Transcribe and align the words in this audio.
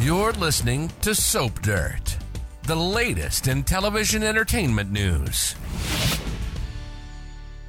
You're 0.00 0.32
listening 0.34 0.92
to 1.02 1.12
Soap 1.12 1.60
Dirt, 1.60 2.18
the 2.62 2.76
latest 2.76 3.48
in 3.48 3.64
television 3.64 4.22
entertainment 4.22 4.92
news. 4.92 5.56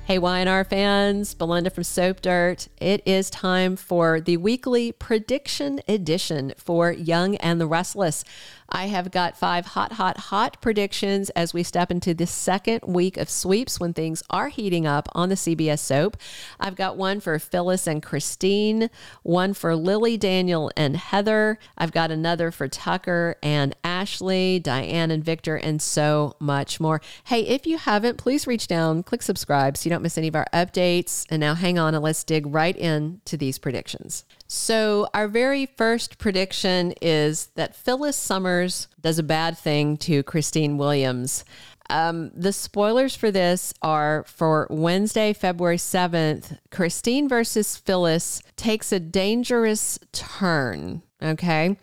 Hey, 0.06 0.20
Y&R 0.20 0.64
fans, 0.64 1.34
Belinda 1.34 1.72
from 1.72 1.84
Soap 1.84 2.22
Dirt. 2.22 2.68
It 2.78 3.02
is 3.04 3.32
time 3.32 3.76
for 3.76 4.22
the 4.22 4.38
weekly 4.38 4.92
prediction 4.92 5.82
edition 5.88 6.54
for 6.56 6.92
Young 6.92 7.36
and 7.38 7.60
the 7.60 7.66
Restless. 7.66 8.24
I 8.72 8.88
have 8.88 9.12
got 9.12 9.38
five 9.38 9.66
hot, 9.66 9.94
hot, 9.94 10.18
hot 10.18 10.62
predictions 10.62 11.30
as 11.32 11.54
we 11.54 11.64
step 11.64 11.92
into 11.92 12.14
the 12.14 12.28
second 12.28 12.82
week 12.86 13.18
of 13.18 13.30
sweeps 13.30 13.80
when 13.80 13.94
things 13.94 14.24
are 14.30 14.50
heating 14.50 14.86
up 14.86 15.10
on 15.14 15.30
the 15.30 15.36
CBS 15.36 15.80
soap. 15.80 16.18
I've 16.60 16.76
got 16.76 16.98
one 16.98 17.20
for 17.20 17.38
Phyllis 17.40 17.88
and 17.88 18.04
Christine, 18.04 18.90
one 19.24 19.54
for 19.54 19.76
Lily, 19.76 20.18
Daniel, 20.18 20.72
and 20.78 20.96
Heather. 20.96 21.58
I've 21.78 21.92
got 21.92 22.12
another 22.12 22.52
for 22.52 22.68
Tucker 22.68 23.36
and 23.42 23.76
Ashley, 23.84 24.60
Diane 24.60 25.12
and 25.12 25.24
Victor, 25.24 25.56
and 25.56 25.82
so 25.82 26.36
much 26.40 26.80
more. 26.80 27.02
Hey, 27.26 27.42
if 27.42 27.66
you 27.66 27.78
haven't, 27.78 28.18
please 28.18 28.48
reach 28.48 28.68
down, 28.68 29.04
click 29.04 29.24
subscribe 29.24 29.78
so 29.78 29.86
you 29.86 29.92
don't 29.92 30.04
miss 30.04 30.18
any 30.18 30.28
of 30.28 30.36
our 30.36 30.48
updates. 30.54 31.26
And 31.30 31.40
now 31.40 31.56
hang 31.56 31.80
on 31.80 31.96
and 31.96 32.04
let's 32.04 32.24
dig 32.24 32.46
right 32.46 32.76
into 32.76 33.38
these 33.38 33.58
predictions. 33.58 34.26
So, 34.52 35.08
our 35.14 35.28
very 35.28 35.68
first 35.68 36.18
prediction 36.18 36.96
is 37.04 37.50
that 37.54 37.76
Phyllis 37.76 38.18
Summers 38.18 38.88
does 39.00 39.20
a 39.20 39.24
bad 39.24 39.56
thing 39.56 39.96
to 39.98 40.24
Christine 40.24 40.80
Williams. 40.80 41.46
Um, 41.92 42.32
the 42.34 42.52
spoilers 42.52 43.16
for 43.16 43.30
this 43.30 43.76
are 43.84 44.24
for 44.28 44.66
Wednesday, 44.72 45.34
February 45.34 45.78
7th. 45.78 46.58
Christine 46.72 47.30
versus 47.30 47.78
Phyllis 47.78 48.42
takes 48.56 48.92
a 48.92 49.00
dangerous 49.00 50.00
turn. 50.12 51.04
Okay. 51.22 51.78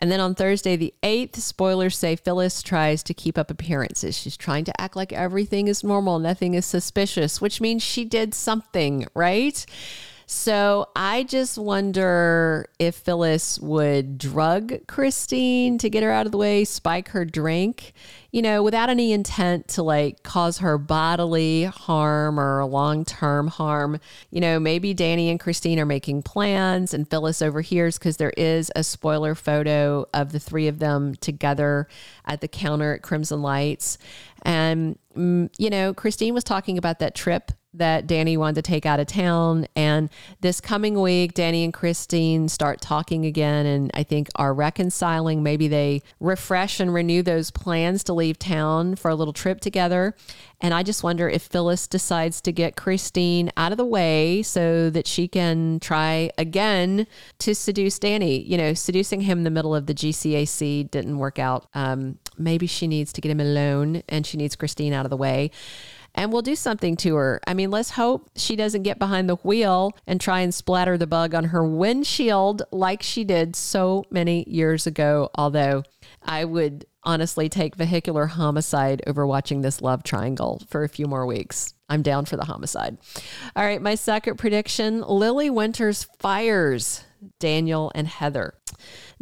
And 0.00 0.10
then 0.10 0.18
on 0.18 0.34
Thursday, 0.34 0.74
the 0.74 0.92
8th, 1.04 1.36
spoilers 1.36 1.96
say 1.96 2.16
Phyllis 2.16 2.64
tries 2.64 3.04
to 3.04 3.14
keep 3.14 3.38
up 3.38 3.48
appearances. 3.48 4.18
She's 4.18 4.36
trying 4.36 4.64
to 4.64 4.80
act 4.80 4.96
like 4.96 5.12
everything 5.12 5.68
is 5.68 5.84
normal, 5.84 6.18
nothing 6.18 6.54
is 6.54 6.66
suspicious, 6.66 7.40
which 7.40 7.60
means 7.60 7.84
she 7.84 8.04
did 8.04 8.34
something, 8.34 9.06
right? 9.14 9.64
So 10.26 10.88
I 10.94 11.24
just 11.24 11.58
wonder 11.58 12.66
if 12.78 12.94
Phyllis 12.96 13.58
would 13.58 14.18
drug 14.18 14.86
Christine 14.86 15.78
to 15.78 15.90
get 15.90 16.02
her 16.02 16.10
out 16.10 16.26
of 16.26 16.32
the 16.32 16.38
way, 16.38 16.64
spike 16.64 17.08
her 17.08 17.24
drink, 17.24 17.92
you 18.30 18.40
know, 18.40 18.62
without 18.62 18.88
any 18.88 19.12
intent 19.12 19.68
to 19.68 19.82
like 19.82 20.22
cause 20.22 20.58
her 20.58 20.78
bodily 20.78 21.64
harm 21.64 22.38
or 22.38 22.64
long 22.64 23.04
term 23.04 23.48
harm. 23.48 24.00
You 24.30 24.40
know, 24.40 24.58
maybe 24.58 24.94
Danny 24.94 25.28
and 25.28 25.40
Christine 25.40 25.78
are 25.78 25.86
making 25.86 26.22
plans 26.22 26.94
and 26.94 27.08
Phyllis 27.08 27.42
overhears 27.42 27.98
because 27.98 28.16
there 28.16 28.32
is 28.36 28.70
a 28.76 28.84
spoiler 28.84 29.34
photo 29.34 30.06
of 30.14 30.32
the 30.32 30.40
three 30.40 30.68
of 30.68 30.78
them 30.78 31.14
together 31.16 31.88
at 32.24 32.40
the 32.40 32.48
counter 32.48 32.94
at 32.94 33.02
Crimson 33.02 33.42
Lights. 33.42 33.98
And, 34.42 34.98
mm, 35.16 35.50
you 35.58 35.70
know, 35.70 35.94
Christine 35.94 36.34
was 36.34 36.44
talking 36.44 36.78
about 36.78 37.00
that 37.00 37.14
trip 37.14 37.52
that 37.74 38.06
Danny 38.06 38.36
wanted 38.36 38.56
to 38.56 38.62
take 38.62 38.84
out 38.84 39.00
of 39.00 39.06
town. 39.06 39.66
And 39.74 40.10
this 40.40 40.60
coming 40.60 41.00
week, 41.00 41.34
Danny 41.34 41.64
and 41.64 41.72
Christine 41.72 42.48
start 42.48 42.80
talking 42.80 43.24
again 43.24 43.64
and 43.66 43.90
I 43.94 44.02
think 44.02 44.28
are 44.36 44.52
reconciling. 44.52 45.42
Maybe 45.42 45.68
they 45.68 46.02
refresh 46.20 46.80
and 46.80 46.92
renew 46.92 47.22
those 47.22 47.50
plans 47.50 48.04
to 48.04 48.12
leave 48.12 48.38
town 48.38 48.96
for 48.96 49.10
a 49.10 49.14
little 49.14 49.32
trip 49.32 49.60
together. 49.60 50.14
And 50.60 50.72
I 50.72 50.82
just 50.82 51.02
wonder 51.02 51.28
if 51.28 51.42
Phyllis 51.42 51.88
decides 51.88 52.40
to 52.42 52.52
get 52.52 52.76
Christine 52.76 53.50
out 53.56 53.72
of 53.72 53.78
the 53.78 53.84
way 53.84 54.42
so 54.42 54.90
that 54.90 55.06
she 55.06 55.26
can 55.26 55.80
try 55.80 56.30
again 56.38 57.06
to 57.38 57.54
seduce 57.54 57.98
Danny. 57.98 58.42
You 58.42 58.58
know, 58.58 58.74
seducing 58.74 59.22
him 59.22 59.38
in 59.38 59.44
the 59.44 59.50
middle 59.50 59.74
of 59.74 59.86
the 59.86 59.94
GCAC 59.94 60.90
didn't 60.90 61.18
work 61.18 61.38
out. 61.38 61.66
Um, 61.74 62.18
maybe 62.38 62.66
she 62.66 62.86
needs 62.86 63.12
to 63.14 63.20
get 63.20 63.30
him 63.30 63.40
alone 63.40 64.02
and 64.08 64.26
she 64.26 64.36
needs 64.36 64.54
Christine 64.54 64.92
out 64.92 65.04
of 65.04 65.10
the 65.10 65.16
way 65.16 65.50
and 66.14 66.32
we'll 66.32 66.42
do 66.42 66.56
something 66.56 66.96
to 66.96 67.14
her. 67.16 67.40
I 67.46 67.54
mean, 67.54 67.70
let's 67.70 67.90
hope 67.90 68.30
she 68.36 68.56
doesn't 68.56 68.82
get 68.82 68.98
behind 68.98 69.28
the 69.28 69.36
wheel 69.36 69.96
and 70.06 70.20
try 70.20 70.40
and 70.40 70.54
splatter 70.54 70.98
the 70.98 71.06
bug 71.06 71.34
on 71.34 71.44
her 71.44 71.64
windshield 71.64 72.62
like 72.70 73.02
she 73.02 73.24
did 73.24 73.56
so 73.56 74.04
many 74.10 74.44
years 74.48 74.86
ago. 74.86 75.30
Although 75.34 75.84
I 76.22 76.44
would 76.44 76.86
honestly 77.04 77.48
take 77.48 77.74
vehicular 77.74 78.26
homicide 78.26 79.02
over 79.06 79.26
watching 79.26 79.62
this 79.62 79.82
love 79.82 80.02
triangle 80.02 80.62
for 80.68 80.84
a 80.84 80.88
few 80.88 81.06
more 81.06 81.26
weeks. 81.26 81.74
I'm 81.88 82.02
down 82.02 82.24
for 82.24 82.36
the 82.36 82.44
homicide. 82.44 82.96
All 83.56 83.64
right, 83.64 83.82
my 83.82 83.96
second 83.96 84.38
prediction 84.38 85.02
Lily 85.02 85.50
Winters 85.50 86.04
fires 86.20 87.04
Daniel 87.38 87.92
and 87.94 88.06
Heather. 88.06 88.54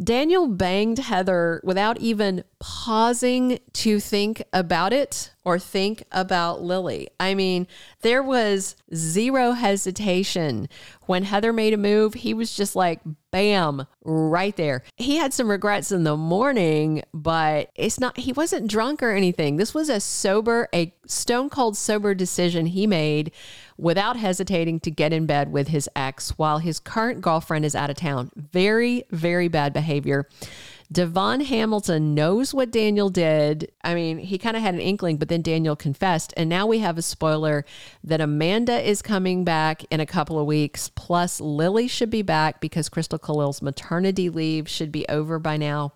Daniel 0.03 0.47
banged 0.47 0.99
Heather 0.99 1.61
without 1.63 1.99
even 1.99 2.43
pausing 2.59 3.59
to 3.73 3.99
think 3.99 4.43
about 4.51 4.93
it 4.93 5.31
or 5.43 5.59
think 5.59 6.03
about 6.11 6.61
Lily. 6.61 7.09
I 7.19 7.33
mean, 7.33 7.67
there 8.01 8.23
was 8.23 8.75
zero 8.93 9.51
hesitation. 9.51 10.69
When 11.05 11.23
Heather 11.23 11.51
made 11.51 11.73
a 11.73 11.77
move, 11.77 12.13
he 12.13 12.33
was 12.33 12.55
just 12.55 12.75
like, 12.75 13.01
bam, 13.31 13.87
right 14.03 14.55
there. 14.55 14.83
He 14.97 15.17
had 15.17 15.33
some 15.33 15.49
regrets 15.49 15.91
in 15.91 16.03
the 16.03 16.17
morning, 16.17 17.03
but 17.13 17.69
it's 17.75 17.99
not, 17.99 18.17
he 18.17 18.33
wasn't 18.33 18.69
drunk 18.69 19.01
or 19.01 19.11
anything. 19.11 19.57
This 19.57 19.73
was 19.73 19.89
a 19.89 19.99
sober, 19.99 20.67
a 20.73 20.93
stone 21.07 21.49
cold 21.49 21.75
sober 21.75 22.13
decision 22.13 22.67
he 22.67 22.85
made 22.85 23.31
without 23.81 24.15
hesitating 24.15 24.79
to 24.79 24.91
get 24.91 25.11
in 25.11 25.25
bed 25.25 25.51
with 25.51 25.69
his 25.69 25.89
ex 25.95 26.37
while 26.37 26.59
his 26.59 26.79
current 26.79 27.19
girlfriend 27.19 27.65
is 27.65 27.75
out 27.75 27.89
of 27.89 27.97
town. 27.97 28.31
Very, 28.35 29.03
very 29.09 29.47
bad 29.47 29.73
behavior. 29.73 30.29
Devon 30.91 31.41
Hamilton 31.41 32.13
knows 32.13 32.53
what 32.53 32.69
Daniel 32.69 33.09
did. 33.09 33.71
I 33.83 33.95
mean, 33.95 34.19
he 34.19 34.37
kind 34.37 34.55
of 34.55 34.61
had 34.61 34.75
an 34.75 34.81
inkling, 34.81 35.17
but 35.17 35.29
then 35.29 35.41
Daniel 35.41 35.75
confessed. 35.75 36.31
And 36.37 36.47
now 36.47 36.67
we 36.67 36.79
have 36.79 36.97
a 36.97 37.01
spoiler 37.01 37.65
that 38.03 38.21
Amanda 38.21 38.87
is 38.87 39.01
coming 39.01 39.43
back 39.43 39.83
in 39.89 39.99
a 39.99 40.05
couple 40.05 40.37
of 40.37 40.45
weeks. 40.45 40.89
Plus, 40.89 41.41
Lily 41.41 41.87
should 41.87 42.09
be 42.09 42.21
back 42.21 42.61
because 42.61 42.89
Christel 42.89 43.19
Khalil's 43.19 43.61
maternity 43.61 44.29
leave 44.29 44.69
should 44.69 44.91
be 44.91 45.07
over 45.07 45.39
by 45.39 45.57
now. 45.57 45.93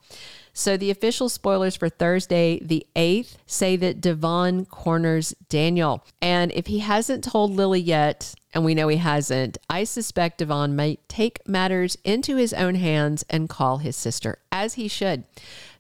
So 0.58 0.78
the 0.78 0.90
official 0.90 1.28
spoilers 1.28 1.76
for 1.76 1.90
Thursday, 1.90 2.60
the 2.64 2.88
8th, 2.96 3.36
say 3.46 3.76
that 3.76 4.00
Devon 4.00 4.64
corners 4.66 5.36
Daniel. 5.50 6.06
And 6.22 6.50
if 6.54 6.68
he 6.68 6.80
hasn't 6.80 7.26
told 7.26 7.52
Lily 7.52 7.82
yet, 7.82 8.34
and 8.54 8.64
we 8.64 8.74
know 8.74 8.88
he 8.88 8.96
hasn't, 8.96 9.58
I 9.70 9.84
suspect 9.84 10.38
Devon 10.38 10.74
might 10.74 11.08
take 11.10 11.46
matters 11.46 11.98
into 12.06 12.38
his 12.38 12.54
own 12.54 12.76
hands 12.76 13.26
and 13.30 13.50
call 13.50 13.80
his 13.80 13.98
sister, 13.98 14.38
as 14.50 14.76
he 14.76 14.88
should. 14.88 15.26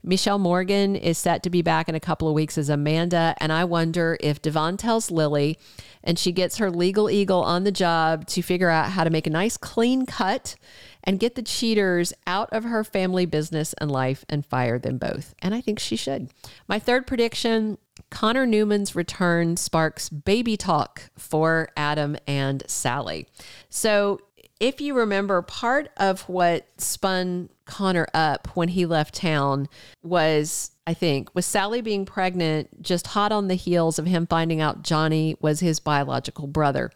Michelle 0.03 0.37
Morgan 0.39 0.97
is 0.97 1.17
set 1.17 1.41
to 1.43 1.49
be 1.49 1.61
back 1.61 1.87
in 1.87 1.95
a 1.95 1.99
couple 2.01 2.27
of 2.27 2.35
weeks 2.35 2.57
as 2.57 2.67
Amanda, 2.67 3.33
and 3.37 3.53
I 3.53 3.63
wonder 3.63 4.17
if 4.19 4.41
Devon 4.41 4.75
tells 4.75 5.09
Lily 5.09 5.57
and 6.03 6.19
she 6.19 6.33
gets 6.33 6.57
her 6.57 6.69
legal 6.69 7.09
eagle 7.09 7.41
on 7.41 7.63
the 7.63 7.71
job 7.71 8.27
to 8.27 8.41
figure 8.41 8.69
out 8.69 8.91
how 8.91 9.05
to 9.05 9.09
make 9.09 9.25
a 9.25 9.31
nice 9.31 9.55
clean 9.55 10.05
cut 10.05 10.57
and 11.05 11.19
get 11.19 11.35
the 11.35 11.41
cheaters 11.41 12.13
out 12.25 12.49
of 12.51 12.63
her 12.63 12.83
family 12.83 13.25
business 13.25 13.73
and 13.73 13.91
life 13.91 14.25
and 14.29 14.45
fire 14.45 14.79
them 14.79 14.97
both. 14.97 15.35
And 15.39 15.53
I 15.53 15.61
think 15.61 15.79
she 15.79 15.95
should. 15.95 16.29
My 16.67 16.79
third 16.79 17.07
prediction 17.07 17.77
Connor 18.09 18.45
Newman's 18.45 18.95
return 18.95 19.57
sparks 19.57 20.09
baby 20.09 20.57
talk 20.57 21.09
for 21.17 21.69
Adam 21.75 22.17
and 22.27 22.63
Sally. 22.67 23.27
So, 23.69 24.19
if 24.59 24.79
you 24.79 24.95
remember, 24.95 25.41
part 25.41 25.89
of 25.97 26.21
what 26.29 26.65
spun 26.77 27.49
Connor 27.65 28.07
up 28.13 28.47
when 28.55 28.69
he 28.69 28.85
left 28.85 29.15
town 29.15 29.67
was 30.03 30.71
I 30.87 30.93
think, 30.93 31.33
with 31.33 31.45
Sally 31.45 31.81
being 31.81 32.05
pregnant, 32.05 32.83
just 32.83 33.07
hot 33.07 33.31
on 33.31 33.47
the 33.47 33.55
heels 33.55 33.97
of 33.97 34.05
him 34.05 34.27
finding 34.27 34.61
out 34.61 34.83
Johnny 34.83 35.35
was 35.41 35.59
his 35.59 35.79
biological 35.79 36.45
brother. 36.45 36.91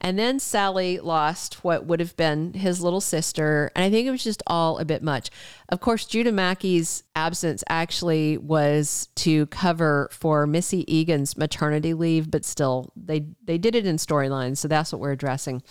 And 0.00 0.18
then 0.18 0.40
Sally 0.40 0.98
lost 0.98 1.62
what 1.62 1.86
would 1.86 2.00
have 2.00 2.16
been 2.16 2.54
his 2.54 2.80
little 2.80 3.00
sister. 3.00 3.70
And 3.76 3.84
I 3.84 3.90
think 3.90 4.08
it 4.08 4.10
was 4.10 4.24
just 4.24 4.42
all 4.48 4.78
a 4.78 4.84
bit 4.84 5.04
much. 5.04 5.30
Of 5.68 5.78
course, 5.78 6.04
Judah 6.04 6.32
Mackey's 6.32 7.04
absence 7.14 7.62
actually 7.68 8.38
was 8.38 9.08
to 9.16 9.46
cover 9.46 10.08
for 10.10 10.44
Missy 10.44 10.84
Egan's 10.92 11.36
maternity 11.36 11.94
leave, 11.94 12.32
but 12.32 12.44
still, 12.44 12.92
they, 12.96 13.26
they 13.44 13.58
did 13.58 13.76
it 13.76 13.86
in 13.86 13.96
storyline, 13.98 14.56
So 14.56 14.66
that's 14.66 14.92
what 14.92 15.00
we're 15.00 15.12
addressing. 15.12 15.62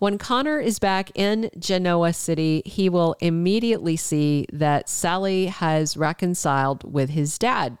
When 0.00 0.18
Connor 0.18 0.58
is 0.58 0.80
back 0.80 1.12
in 1.14 1.50
Genoa 1.58 2.12
City, 2.12 2.62
he 2.64 2.88
will 2.88 3.14
immediately 3.20 3.83
see 3.96 4.46
that 4.52 4.88
Sally 4.88 5.46
has 5.46 5.96
reconciled 5.96 6.90
with 6.92 7.10
his 7.10 7.38
dad. 7.38 7.78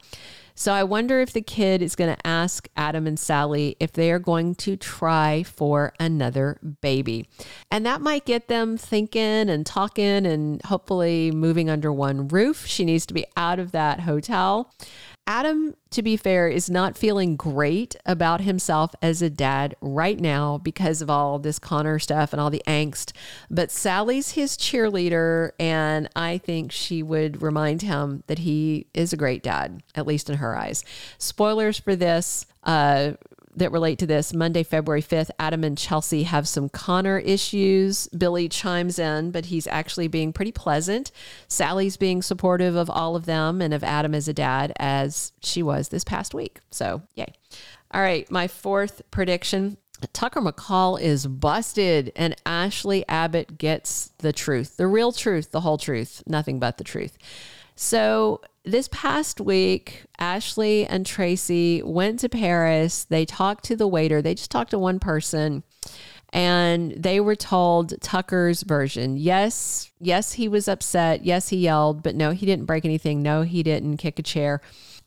So 0.56 0.72
I 0.72 0.84
wonder 0.84 1.20
if 1.20 1.32
the 1.32 1.42
kid 1.42 1.82
is 1.82 1.96
going 1.96 2.14
to 2.14 2.26
ask 2.26 2.68
Adam 2.76 3.08
and 3.08 3.18
Sally 3.18 3.76
if 3.80 3.92
they 3.92 4.12
are 4.12 4.20
going 4.20 4.54
to 4.56 4.76
try 4.76 5.42
for 5.42 5.92
another 5.98 6.60
baby. 6.80 7.28
And 7.72 7.84
that 7.86 8.00
might 8.00 8.24
get 8.24 8.46
them 8.46 8.76
thinking 8.76 9.50
and 9.50 9.66
talking 9.66 10.24
and 10.24 10.62
hopefully 10.62 11.32
moving 11.32 11.68
under 11.68 11.92
one 11.92 12.28
roof. 12.28 12.66
She 12.66 12.84
needs 12.84 13.04
to 13.06 13.14
be 13.14 13.26
out 13.36 13.58
of 13.58 13.72
that 13.72 14.00
hotel. 14.00 14.72
Adam, 15.26 15.74
to 15.90 16.02
be 16.02 16.16
fair, 16.16 16.48
is 16.48 16.68
not 16.68 16.98
feeling 16.98 17.34
great 17.34 17.96
about 18.04 18.42
himself 18.42 18.94
as 19.00 19.22
a 19.22 19.30
dad 19.30 19.74
right 19.80 20.20
now 20.20 20.58
because 20.58 21.00
of 21.00 21.08
all 21.08 21.38
this 21.38 21.58
Connor 21.58 21.98
stuff 21.98 22.32
and 22.32 22.40
all 22.40 22.50
the 22.50 22.62
angst. 22.66 23.12
But 23.50 23.70
Sally's 23.70 24.32
his 24.32 24.56
cheerleader, 24.56 25.52
and 25.58 26.10
I 26.14 26.38
think 26.38 26.72
she 26.72 27.02
would 27.02 27.40
remind 27.40 27.80
him 27.80 28.22
that 28.26 28.40
he 28.40 28.86
is 28.92 29.14
a 29.14 29.16
great 29.16 29.42
dad, 29.42 29.82
at 29.94 30.06
least 30.06 30.28
in 30.28 30.36
her 30.36 30.56
eyes. 30.56 30.84
Spoilers 31.16 31.78
for 31.78 31.96
this. 31.96 32.44
Uh, 32.62 33.12
that 33.56 33.72
relate 33.72 33.98
to 34.00 34.06
this. 34.06 34.34
Monday, 34.34 34.62
February 34.62 35.02
5th, 35.02 35.30
Adam 35.38 35.64
and 35.64 35.76
Chelsea 35.76 36.24
have 36.24 36.48
some 36.48 36.68
Connor 36.68 37.18
issues. 37.18 38.08
Billy 38.08 38.48
chimes 38.48 38.98
in, 38.98 39.30
but 39.30 39.46
he's 39.46 39.66
actually 39.66 40.08
being 40.08 40.32
pretty 40.32 40.52
pleasant. 40.52 41.10
Sally's 41.48 41.96
being 41.96 42.22
supportive 42.22 42.76
of 42.76 42.90
all 42.90 43.16
of 43.16 43.26
them 43.26 43.60
and 43.60 43.72
of 43.74 43.84
Adam 43.84 44.14
as 44.14 44.28
a 44.28 44.34
dad, 44.34 44.72
as 44.78 45.32
she 45.42 45.62
was 45.62 45.88
this 45.88 46.04
past 46.04 46.34
week. 46.34 46.60
So, 46.70 47.02
yay. 47.14 47.32
All 47.90 48.00
right, 48.00 48.28
my 48.30 48.48
fourth 48.48 49.02
prediction 49.10 49.76
Tucker 50.12 50.40
McCall 50.40 51.00
is 51.00 51.26
busted, 51.26 52.12
and 52.16 52.36
Ashley 52.44 53.06
Abbott 53.08 53.58
gets 53.58 54.12
the 54.18 54.32
truth, 54.32 54.76
the 54.76 54.86
real 54.86 55.12
truth, 55.12 55.50
the 55.50 55.60
whole 55.60 55.78
truth, 55.78 56.22
nothing 56.26 56.58
but 56.58 56.78
the 56.78 56.84
truth. 56.84 57.16
So, 57.76 58.40
this 58.64 58.88
past 58.90 59.40
week, 59.40 60.04
Ashley 60.18 60.86
and 60.86 61.04
Tracy 61.04 61.82
went 61.82 62.20
to 62.20 62.28
Paris. 62.28 63.04
They 63.04 63.24
talked 63.24 63.64
to 63.64 63.76
the 63.76 63.88
waiter, 63.88 64.22
they 64.22 64.34
just 64.34 64.50
talked 64.50 64.70
to 64.70 64.78
one 64.78 64.98
person. 64.98 65.62
And 66.32 66.90
they 66.92 67.20
were 67.20 67.36
told 67.36 68.00
Tucker's 68.00 68.62
version. 68.62 69.16
Yes, 69.16 69.92
yes, 70.00 70.32
he 70.32 70.48
was 70.48 70.66
upset. 70.66 71.24
Yes, 71.24 71.50
he 71.50 71.58
yelled, 71.58 72.02
but 72.02 72.16
no, 72.16 72.32
he 72.32 72.44
didn't 72.44 72.64
break 72.64 72.84
anything. 72.84 73.22
No, 73.22 73.42
he 73.42 73.62
didn't 73.62 73.98
kick 73.98 74.18
a 74.18 74.22
chair. 74.22 74.60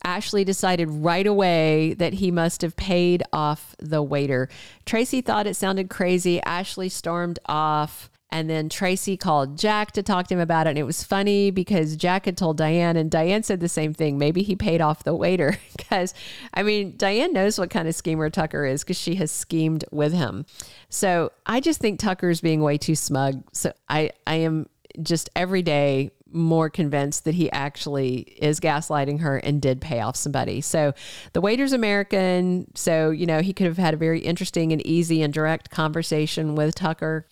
Ashley 0.05 0.45
decided 0.45 0.89
right 0.89 1.27
away 1.27 1.95
that 1.95 2.13
he 2.13 2.31
must 2.31 2.61
have 2.61 2.77
paid 2.77 3.23
off 3.33 3.75
the 3.79 4.01
waiter. 4.01 4.47
Tracy 4.85 5.19
thought 5.19 5.47
it 5.47 5.55
sounded 5.55 5.89
crazy. 5.89 6.41
Ashley 6.43 6.87
stormed 6.87 7.39
off. 7.45 8.09
And 8.29 8.49
then 8.49 8.67
Tracy 8.67 9.15
called 9.15 9.57
Jack 9.57 9.93
to 9.93 10.03
talk 10.03 10.27
to 10.27 10.33
him 10.33 10.39
about 10.39 10.67
it. 10.67 10.71
And 10.71 10.79
it 10.79 10.83
was 10.83 11.03
funny 11.03 11.49
because 11.49 11.95
Jack 11.95 12.25
had 12.25 12.37
told 12.37 12.57
Diane, 12.57 12.97
and 12.97 13.09
Diane 13.09 13.43
said 13.43 13.61
the 13.61 13.69
same 13.69 13.93
thing. 13.93 14.17
Maybe 14.17 14.43
he 14.43 14.55
paid 14.55 14.81
off 14.81 15.03
the 15.03 15.15
waiter. 15.15 15.57
Because, 15.77 16.13
I 16.53 16.63
mean, 16.63 16.95
Diane 16.97 17.31
knows 17.31 17.57
what 17.57 17.69
kind 17.69 17.87
of 17.87 17.95
schemer 17.95 18.29
Tucker 18.29 18.65
is 18.65 18.83
because 18.83 18.97
she 18.97 19.15
has 19.15 19.31
schemed 19.31 19.85
with 19.89 20.11
him. 20.11 20.45
So 20.89 21.31
I 21.45 21.61
just 21.61 21.79
think 21.79 21.97
Tucker's 21.97 22.41
being 22.41 22.59
way 22.61 22.77
too 22.77 22.95
smug. 22.95 23.41
So 23.53 23.71
I, 23.87 24.09
I 24.25 24.35
am 24.35 24.67
just 25.01 25.29
every 25.33 25.61
day 25.61 26.11
more 26.31 26.69
convinced 26.69 27.25
that 27.25 27.35
he 27.35 27.51
actually 27.51 28.19
is 28.37 28.59
gaslighting 28.59 29.21
her 29.21 29.37
and 29.37 29.61
did 29.61 29.81
pay 29.81 29.99
off 30.01 30.15
somebody. 30.15 30.61
So 30.61 30.93
the 31.33 31.41
waiter's 31.41 31.73
American. 31.73 32.67
So, 32.75 33.09
you 33.09 33.25
know, 33.25 33.41
he 33.41 33.53
could 33.53 33.67
have 33.67 33.77
had 33.77 33.93
a 33.93 33.97
very 33.97 34.19
interesting 34.19 34.71
and 34.71 34.85
easy 34.85 35.21
and 35.21 35.33
direct 35.33 35.69
conversation 35.69 36.55
with 36.55 36.75
Tucker. 36.75 37.27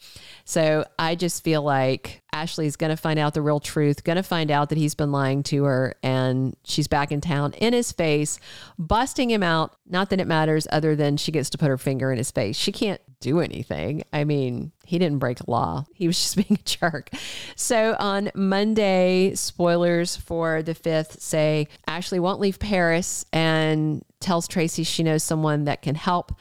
So 0.45 0.85
I 0.99 1.15
just 1.15 1.43
feel 1.43 1.61
like 1.61 2.21
Ashley's 2.33 2.75
going 2.75 2.89
to 2.89 2.97
find 2.97 3.17
out 3.17 3.33
the 3.33 3.41
real 3.41 3.59
truth, 3.59 4.03
going 4.03 4.17
to 4.17 4.23
find 4.23 4.51
out 4.51 4.69
that 4.69 4.77
he's 4.77 4.93
been 4.93 5.11
lying 5.11 5.41
to 5.43 5.63
her, 5.63 5.95
and 6.03 6.55
she's 6.65 6.87
back 6.87 7.11
in 7.11 7.21
town 7.21 7.53
in 7.53 7.73
his 7.73 7.93
face, 7.93 8.39
busting 8.77 9.31
him 9.31 9.41
out. 9.41 9.77
Not 9.87 10.09
that 10.09 10.19
it 10.19 10.27
matters, 10.27 10.67
other 10.71 10.95
than 10.95 11.15
she 11.15 11.31
gets 11.31 11.49
to 11.51 11.57
put 11.57 11.69
her 11.69 11.77
finger 11.77 12.11
in 12.11 12.17
his 12.17 12.31
face. 12.31 12.57
She 12.57 12.71
can't 12.71 12.99
do 13.25 13.39
anything. 13.39 14.03
I 14.13 14.23
mean, 14.23 14.71
he 14.85 14.99
didn't 14.99 15.17
break 15.17 15.47
law. 15.47 15.85
He 15.95 16.05
was 16.05 16.17
just 16.21 16.35
being 16.35 16.59
a 16.59 16.63
jerk. 16.63 17.09
So 17.55 17.95
on 17.99 18.29
Monday, 18.35 19.33
spoilers 19.33 20.15
for 20.15 20.61
the 20.61 20.75
fifth 20.75 21.19
say 21.21 21.67
Ashley 21.87 22.19
won't 22.19 22.39
leave 22.39 22.59
Paris 22.59 23.25
and 23.33 24.05
tells 24.19 24.47
Tracy 24.47 24.83
she 24.83 25.01
knows 25.01 25.23
someone 25.23 25.65
that 25.65 25.81
can 25.81 25.95
help. 25.95 26.33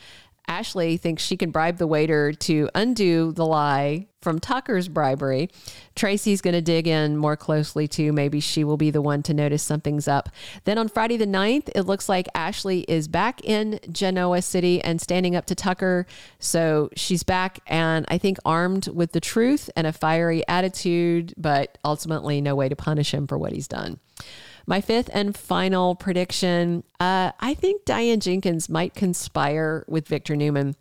Ashley 0.47 0.97
thinks 0.97 1.23
she 1.23 1.37
can 1.37 1.51
bribe 1.51 1.79
the 1.79 1.87
waiter 1.87 2.33
to 2.33 2.69
undo 2.75 3.33
the 3.33 3.47
lie 3.47 4.07
from 4.21 4.39
Tucker's 4.39 4.89
bribery. 4.89 5.51
Tracy's 5.95 6.41
going 6.41 6.55
to 6.55 6.63
dig 6.63 6.89
in 6.89 7.17
more 7.17 7.37
closely 7.37 7.87
too. 7.87 8.13
Maybe 8.13 8.41
she 8.41 8.65
will 8.65 8.77
be 8.77 8.91
the 8.91 9.03
one 9.03 9.23
to 9.25 9.35
notice 9.35 9.63
something's 9.63 10.09
up. 10.09 10.31
Then 10.65 10.79
on 10.79 10.89
Friday 10.89 11.17
the 11.17 11.27
9th, 11.27 11.71
it 11.75 11.83
looks 11.83 12.09
like 12.09 12.27
Ashley 12.35 12.81
is 12.89 13.07
back 13.07 13.45
in 13.45 13.79
Genoa 13.93 14.43
City 14.43 14.83
and 14.83 15.01
standing 15.01 15.37
up 15.37 15.47
to 15.47 15.55
Tucker. 15.55 16.07
So 16.39 16.89
she's 16.97 17.23
back 17.23 17.61
and 17.67 18.07
I 18.09 18.19
think 18.19 18.39
armed 18.45 18.89
with 18.89 19.13
the 19.13 19.21
truth 19.21 19.69
and 19.77 19.87
a 19.87 19.93
fiery 19.93 20.43
attitude, 20.49 21.35
but 21.37 21.79
ultimately 21.85 22.41
no 22.41 22.55
way 22.55 22.69
to 22.69 22.77
punish 22.77 23.13
him 23.13 23.27
for 23.27 23.39
what 23.39 23.53
he's 23.53 23.69
done. 23.69 24.01
My 24.67 24.81
fifth 24.81 25.11
and 25.13 25.37
final 25.37 25.95
prediction 25.95 26.85
uh, 27.01 27.33
I 27.39 27.55
think 27.55 27.85
Diane 27.85 28.21
Jenkins 28.21 28.69
might 28.69 28.95
conspire 28.95 29.85
with 29.87 30.09
Victor 30.09 30.37
Newman. 30.37 30.75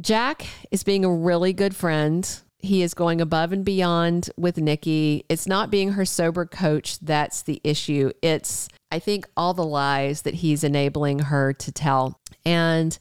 Jack 0.00 0.46
is 0.70 0.82
being 0.82 1.04
a 1.04 1.12
really 1.12 1.52
good 1.52 1.76
friend. 1.76 2.28
He 2.58 2.82
is 2.82 2.92
going 2.92 3.20
above 3.20 3.52
and 3.52 3.64
beyond 3.64 4.30
with 4.36 4.58
Nikki. 4.58 5.24
It's 5.28 5.46
not 5.46 5.70
being 5.70 5.92
her 5.92 6.04
sober 6.04 6.44
coach 6.44 6.98
that's 6.98 7.42
the 7.42 7.60
issue. 7.62 8.10
It's, 8.20 8.68
I 8.90 8.98
think, 8.98 9.28
all 9.36 9.54
the 9.54 9.64
lies 9.64 10.22
that 10.22 10.34
he's 10.34 10.64
enabling 10.64 11.20
her 11.20 11.52
to 11.52 11.72
tell. 11.72 12.20
And 12.44 12.98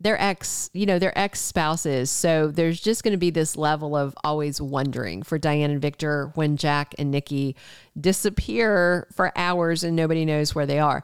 their 0.00 0.20
ex, 0.20 0.70
you 0.72 0.86
know, 0.86 0.98
their 0.98 1.16
ex 1.18 1.40
spouses. 1.40 2.10
So 2.10 2.48
there's 2.48 2.80
just 2.80 3.02
going 3.02 3.12
to 3.12 3.18
be 3.18 3.30
this 3.30 3.56
level 3.56 3.96
of 3.96 4.16
always 4.22 4.60
wondering 4.60 5.22
for 5.22 5.38
Diane 5.38 5.70
and 5.70 5.80
Victor 5.80 6.32
when 6.34 6.56
Jack 6.56 6.94
and 6.98 7.10
Nikki 7.10 7.56
disappear 7.98 9.06
for 9.12 9.32
hours 9.36 9.84
and 9.84 9.96
nobody 9.96 10.24
knows 10.24 10.54
where 10.54 10.66
they 10.66 10.78
are. 10.78 11.02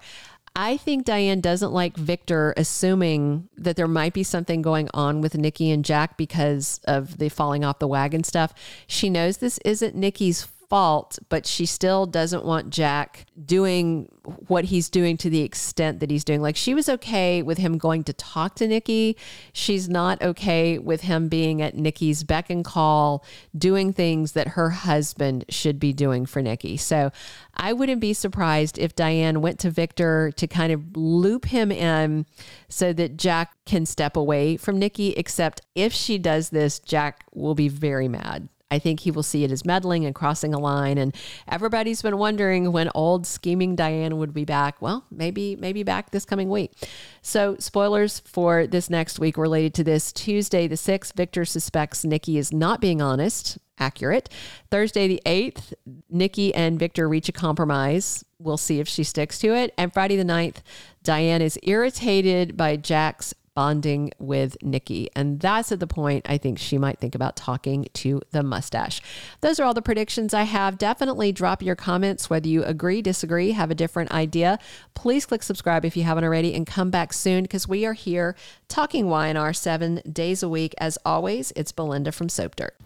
I 0.55 0.77
think 0.77 1.07
Diane 1.07 1.41
doesn't 1.41 1.73
like 1.73 1.97
Victor 1.97 2.53
assuming 2.59 3.49
that 3.57 3.77
there 3.77 3.89
might 3.89 4.13
be 4.13 4.23
something 4.23 4.61
going 4.61 4.91
on 4.93 5.23
with 5.23 5.35
Nikki 5.35 5.71
and 5.71 5.83
Jack 5.83 6.19
because 6.19 6.79
of 6.85 7.17
the 7.17 7.31
falling 7.31 7.65
off 7.65 7.79
the 7.79 7.89
wagon 7.89 8.23
stuff. 8.23 8.53
She 8.87 9.09
knows 9.09 9.39
this 9.39 9.57
isn't 9.65 9.95
Nikki's 9.95 10.43
fault, 10.73 11.19
but 11.29 11.45
she 11.47 11.67
still 11.67 12.07
doesn't 12.07 12.47
want 12.47 12.71
Jack 12.71 13.27
doing 13.45 14.09
what 14.49 14.65
he's 14.65 14.89
doing 14.89 15.19
to 15.19 15.29
the 15.29 15.43
extent 15.43 16.01
that 16.01 16.11
he's 16.11 16.25
doing. 16.25 16.41
Like 16.41 16.57
she 16.57 16.73
was 16.73 16.89
okay 16.89 17.43
with 17.43 17.59
him 17.59 17.77
going 17.77 18.05
to 18.05 18.15
talk 18.15 18.55
to 18.55 18.67
Nikki. 18.67 19.19
She's 19.53 19.91
not 19.91 20.23
okay 20.23 20.79
with 20.79 21.03
him 21.03 21.29
being 21.29 21.61
at 21.61 21.75
Nikki's 21.75 22.25
beck 22.25 22.49
and 22.49 22.65
call, 22.65 23.23
doing 23.55 23.93
things 23.93 24.33
that 24.33 24.49
her 24.49 24.71
husband 24.71 25.45
should 25.51 25.79
be 25.79 25.93
doing 25.93 26.25
for 26.25 26.41
Nikki. 26.41 26.79
So 26.79 27.13
I 27.55 27.75
wouldn't 27.75 28.01
be 28.01 28.15
surprised 28.15 28.79
if 28.79 28.97
Diane 28.97 29.43
went 29.43 29.59
to 29.59 29.71
Victor 29.71 30.33
to 30.37 30.47
kind 30.47 30.73
of 30.73 30.97
loop 30.97 31.45
him 31.45 31.71
in 31.71 32.25
so 32.71 32.95
that 32.95 33.19
Jack 33.19 33.53
can 33.67 33.85
step 33.85 34.17
away 34.17 34.57
from 34.57 34.79
Nikki. 34.79 35.11
Except 35.19 35.61
if 35.75 35.93
she 35.93 36.17
does 36.17 36.49
this, 36.49 36.79
Jack 36.79 37.27
will 37.35 37.55
be 37.55 37.69
very 37.69 38.09
mad. 38.09 38.49
I 38.73 38.79
think 38.79 39.01
he 39.01 39.11
will 39.11 39.23
see 39.23 39.45
it 39.45 39.53
as 39.53 39.67
meddling 39.67 40.07
and 40.07 40.15
crossing 40.15 40.55
a 40.55 40.59
line. 40.59 40.97
And 40.97 41.15
everybody's 41.47 42.01
been 42.01 42.17
wondering 42.17 42.73
when 42.73 42.89
old 42.95 43.27
scheming 43.27 43.77
Diane 43.77 44.17
would 44.17 44.33
be 44.33 44.47
back. 44.47 44.81
Well, 44.81 45.05
maybe 45.11 45.57
maybe 45.57 45.83
back 45.83 46.11
this 46.11 46.25
coming 46.25 46.49
week. 46.49 46.73
So 47.21 47.57
spoilers 47.59 48.21
for 48.21 48.67
this 48.67 48.89
next 48.89 49.19
week 49.19 49.37
related 49.37 49.75
to 49.75 49.85
this 49.85 50.11
Tuesday 50.11 50.67
the 50.67 50.79
sixth. 50.79 51.15
Victor 51.15 51.45
suspects 51.45 52.03
Nikki 52.03 52.39
is 52.39 52.51
not 52.51 52.81
being 52.81 53.03
honest. 53.03 53.59
Accurate. 53.79 54.29
Thursday 54.71 55.09
the 55.09 55.21
8th, 55.27 55.73
Nikki 56.09 56.55
and 56.55 56.79
Victor 56.79 57.09
reach 57.09 57.29
a 57.29 57.33
compromise. 57.33 58.25
We'll 58.39 58.57
see 58.57 58.81
if 58.81 58.89
she 58.89 59.03
sticks 59.03 59.39
to 59.41 59.55
it. 59.55 59.75
And 59.77 59.93
Friday 59.93 60.17
the 60.17 60.25
9th, 60.25 60.59
Diane 61.03 61.43
is 61.43 61.59
irritated 61.63 62.57
by 62.57 62.77
Jack's 62.77 63.35
bonding 63.55 64.13
with 64.19 64.57
Nikki. 64.63 65.09
And 65.15 65.41
that's 65.41 65.73
at 65.73 65.81
the 65.81 65.87
point 65.87 66.29
I 66.29 66.39
think 66.39 66.59
she 66.59 66.79
might 66.79 66.99
think 66.99 67.15
about 67.15 67.37
talking 67.37 67.87
to 67.95 68.21
the 68.31 68.43
mustache. 68.43 69.01
Those 69.41 69.61
are 69.61 69.65
all 69.65 69.75
the 69.75 69.83
predictions 69.83 70.35
I 70.35 70.43
have. 70.45 70.79
Definitely 70.79 71.33
drop 71.33 71.63
your 71.63 71.77
comments 71.77 72.31
whether 72.31 72.49
you 72.49 72.65
agree, 72.65 73.03
disagree, 73.03 73.53
have 73.53 73.71
a 73.71 73.75
different 73.75 74.13
idea. 74.13 74.59
Please 74.95 75.27
click 75.27 75.43
subscribe 75.43 75.85
if 75.85 75.97
you 75.97 76.05
haven't 76.05 76.25
already 76.25 76.55
and 76.55 76.67
come 76.67 76.91
back 76.91 77.13
soon 77.13 77.43
because 77.43 77.69
we 77.69 77.85
are 77.85 77.93
here 77.93 78.35
talking 78.69 79.09
Y&R 79.09 79.53
seven 79.53 80.01
days 80.11 80.43
a 80.43 80.49
week. 80.49 80.75
As 80.79 80.99
always, 81.05 81.53
it's 81.57 81.73
Belinda 81.73 82.13
from 82.13 82.29
Soap 82.29 82.57
Dirt. 82.57 82.77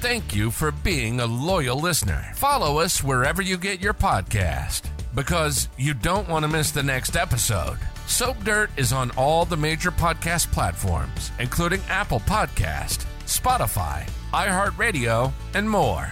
Thank 0.00 0.34
you 0.34 0.50
for 0.50 0.70
being 0.70 1.20
a 1.20 1.26
loyal 1.26 1.80
listener. 1.80 2.32
Follow 2.34 2.78
us 2.78 3.02
wherever 3.02 3.40
you 3.40 3.56
get 3.56 3.80
your 3.80 3.94
podcast 3.94 4.82
because 5.14 5.68
you 5.78 5.94
don't 5.94 6.28
want 6.28 6.42
to 6.44 6.48
miss 6.48 6.70
the 6.70 6.82
next 6.82 7.16
episode. 7.16 7.78
Soap 8.06 8.44
Dirt 8.44 8.70
is 8.76 8.92
on 8.92 9.10
all 9.12 9.44
the 9.44 9.56
major 9.56 9.90
podcast 9.90 10.52
platforms, 10.52 11.32
including 11.38 11.80
Apple 11.88 12.20
Podcast, 12.20 13.06
Spotify, 13.24 14.08
iHeartRadio, 14.32 15.32
and 15.54 15.68
more. 15.68 16.10